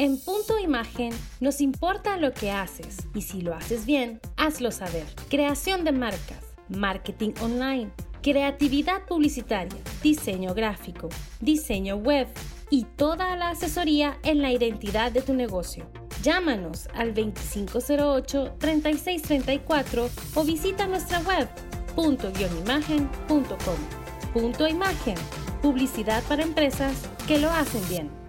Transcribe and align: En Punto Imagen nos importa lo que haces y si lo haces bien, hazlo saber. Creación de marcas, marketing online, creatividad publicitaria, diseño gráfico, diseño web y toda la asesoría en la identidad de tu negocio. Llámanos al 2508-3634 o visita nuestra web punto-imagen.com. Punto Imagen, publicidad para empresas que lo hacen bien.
En 0.00 0.18
Punto 0.18 0.58
Imagen 0.58 1.12
nos 1.40 1.60
importa 1.60 2.16
lo 2.16 2.32
que 2.32 2.50
haces 2.50 3.06
y 3.14 3.20
si 3.20 3.42
lo 3.42 3.54
haces 3.54 3.84
bien, 3.84 4.18
hazlo 4.38 4.70
saber. 4.70 5.04
Creación 5.28 5.84
de 5.84 5.92
marcas, 5.92 6.42
marketing 6.70 7.32
online, 7.42 7.90
creatividad 8.22 9.04
publicitaria, 9.04 9.78
diseño 10.02 10.54
gráfico, 10.54 11.10
diseño 11.42 11.96
web 11.96 12.28
y 12.70 12.84
toda 12.96 13.36
la 13.36 13.50
asesoría 13.50 14.18
en 14.22 14.40
la 14.40 14.52
identidad 14.52 15.12
de 15.12 15.20
tu 15.20 15.34
negocio. 15.34 15.86
Llámanos 16.22 16.88
al 16.94 17.12
2508-3634 17.12 20.08
o 20.34 20.44
visita 20.44 20.86
nuestra 20.86 21.20
web 21.20 21.46
punto-imagen.com. 21.94 23.76
Punto 24.32 24.66
Imagen, 24.66 25.16
publicidad 25.60 26.22
para 26.22 26.42
empresas 26.42 26.94
que 27.28 27.38
lo 27.38 27.50
hacen 27.50 27.86
bien. 27.90 28.19